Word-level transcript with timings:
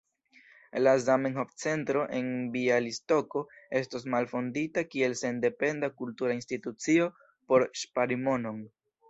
La 0.85 0.93
Zamenhof-centro 1.01 2.01
en 2.19 2.31
Bjalistoko 2.55 3.43
estos 3.81 4.07
malfondita 4.15 4.85
kiel 4.95 5.15
sendependa 5.21 5.91
kultura 6.01 6.39
institucio 6.39 7.09
por 7.53 7.69
ŝpari 7.85 8.21
monon. 8.27 8.61